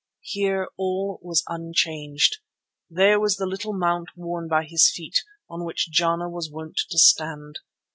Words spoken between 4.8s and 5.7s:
feet, on